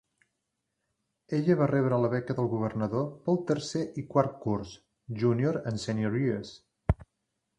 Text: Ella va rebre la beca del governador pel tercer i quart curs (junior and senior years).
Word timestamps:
Ella 1.39 1.55
va 1.59 1.65
rebre 1.71 1.99
la 2.03 2.09
beca 2.13 2.35
del 2.39 2.49
governador 2.53 3.05
pel 3.27 3.37
tercer 3.53 3.83
i 4.03 4.07
quart 4.15 4.33
curs 4.47 4.71
(junior 5.25 5.63
and 5.73 5.83
senior 5.87 6.19
years). 6.23 6.55